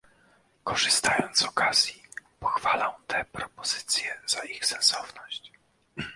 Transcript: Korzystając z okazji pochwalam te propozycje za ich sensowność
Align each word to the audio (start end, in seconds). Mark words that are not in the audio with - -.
Korzystając 0.63 1.37
z 1.39 1.43
okazji 1.43 2.03
pochwalam 2.39 2.91
te 3.07 3.25
propozycje 3.31 4.21
za 4.27 4.39
ich 4.43 4.65
sensowność 4.65 5.51